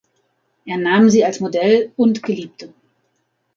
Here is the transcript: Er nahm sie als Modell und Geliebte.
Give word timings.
Er 0.65 0.77
nahm 0.77 1.11
sie 1.11 1.23
als 1.23 1.41
Modell 1.41 1.91
und 1.95 2.23
Geliebte. 2.23 2.73